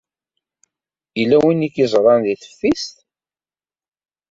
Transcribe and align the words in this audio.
Yella 1.19 1.37
win 1.43 1.65
ay 1.65 1.71
k-yeẓran 1.73 2.21
deg 2.25 2.39
teftist? 2.41 2.95